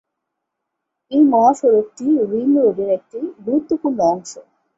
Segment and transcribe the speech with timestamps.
[1.11, 4.31] এই মহাসড়কটি রিং রোডের একটি গুরুত্বপূর্ণ অংশ।